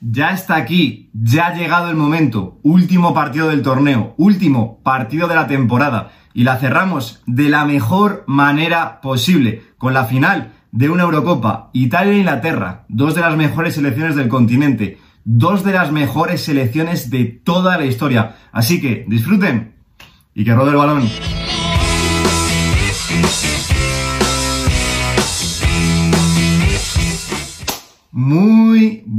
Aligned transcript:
Ya 0.00 0.30
está 0.30 0.56
aquí, 0.56 1.10
ya 1.12 1.46
ha 1.46 1.54
llegado 1.54 1.90
el 1.90 1.96
momento. 1.96 2.58
Último 2.62 3.14
partido 3.14 3.48
del 3.48 3.62
torneo, 3.62 4.14
último 4.16 4.80
partido 4.82 5.28
de 5.28 5.34
la 5.34 5.46
temporada. 5.46 6.12
Y 6.34 6.44
la 6.44 6.58
cerramos 6.58 7.22
de 7.26 7.48
la 7.48 7.64
mejor 7.64 8.24
manera 8.26 9.00
posible, 9.00 9.62
con 9.78 9.94
la 9.94 10.04
final 10.04 10.52
de 10.72 10.90
una 10.90 11.04
Eurocopa. 11.04 11.70
Italia 11.72 12.12
e 12.12 12.18
Inglaterra, 12.18 12.84
dos 12.88 13.14
de 13.14 13.20
las 13.20 13.36
mejores 13.36 13.74
selecciones 13.74 14.16
del 14.16 14.28
continente, 14.28 14.98
dos 15.24 15.64
de 15.64 15.72
las 15.72 15.92
mejores 15.92 16.42
selecciones 16.42 17.10
de 17.10 17.24
toda 17.24 17.78
la 17.78 17.86
historia. 17.86 18.36
Así 18.52 18.80
que 18.80 19.04
disfruten 19.08 19.74
y 20.34 20.44
que 20.44 20.54
rode 20.54 20.70
el 20.70 20.76
balón. 20.76 21.08